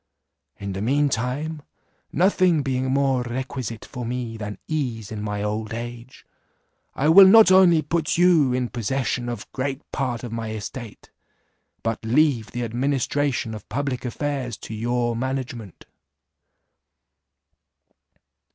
In 0.57 0.73
the 0.73 0.81
mean 0.81 1.09
time, 1.09 1.61
nothing 2.11 2.63
being 2.63 2.85
more 2.91 3.21
requisite 3.21 3.85
for 3.85 4.03
me 4.03 4.35
than 4.35 4.57
ease 4.67 5.11
in 5.11 5.21
my 5.21 5.43
old 5.43 5.75
age, 5.75 6.25
I 6.95 7.07
will 7.07 7.27
not 7.27 7.51
only 7.51 7.83
put 7.83 8.17
you 8.17 8.51
in 8.51 8.69
possession 8.69 9.29
of 9.29 9.51
great 9.51 9.83
part 9.91 10.23
of 10.23 10.31
my 10.31 10.53
estate, 10.53 11.11
but 11.83 12.03
leave 12.03 12.47
the 12.49 12.63
administration 12.63 13.53
of 13.53 13.69
public 13.69 14.03
affairs 14.03 14.57
to 14.65 14.73
your 14.73 15.15
management." 15.15 15.85